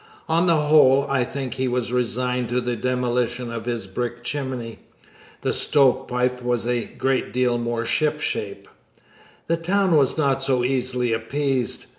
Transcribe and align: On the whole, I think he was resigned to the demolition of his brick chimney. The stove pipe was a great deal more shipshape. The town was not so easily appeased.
On 0.27 0.47
the 0.47 0.55
whole, 0.57 1.05
I 1.11 1.23
think 1.23 1.53
he 1.53 1.67
was 1.67 1.93
resigned 1.93 2.49
to 2.49 2.59
the 2.59 2.75
demolition 2.75 3.51
of 3.51 3.65
his 3.65 3.85
brick 3.85 4.23
chimney. 4.23 4.79
The 5.41 5.53
stove 5.53 6.07
pipe 6.07 6.41
was 6.41 6.65
a 6.65 6.85
great 6.85 7.31
deal 7.31 7.59
more 7.59 7.85
shipshape. 7.85 8.67
The 9.45 9.57
town 9.57 9.95
was 9.95 10.17
not 10.17 10.41
so 10.41 10.63
easily 10.63 11.13
appeased. 11.13 11.85